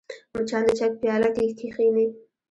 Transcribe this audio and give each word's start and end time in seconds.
مچان 0.33 0.63
د 0.67 0.69
چای 0.77 0.89
په 0.93 0.97
پیاله 1.01 1.29
کښېني 1.57 2.05